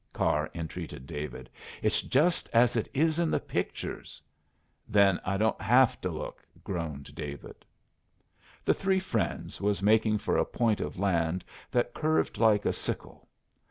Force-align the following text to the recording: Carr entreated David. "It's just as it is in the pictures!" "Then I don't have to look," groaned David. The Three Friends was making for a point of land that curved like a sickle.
Carr 0.13 0.49
entreated 0.55 1.05
David. 1.05 1.47
"It's 1.83 2.01
just 2.01 2.49
as 2.53 2.75
it 2.75 2.89
is 2.91 3.19
in 3.19 3.29
the 3.29 3.39
pictures!" 3.39 4.19
"Then 4.89 5.19
I 5.23 5.37
don't 5.37 5.61
have 5.61 6.01
to 6.01 6.09
look," 6.09 6.43
groaned 6.63 7.13
David. 7.13 7.63
The 8.65 8.73
Three 8.73 8.99
Friends 8.99 9.61
was 9.61 9.83
making 9.83 10.17
for 10.17 10.37
a 10.37 10.43
point 10.43 10.81
of 10.81 10.97
land 10.97 11.45
that 11.69 11.93
curved 11.93 12.39
like 12.39 12.65
a 12.65 12.73
sickle. 12.73 13.27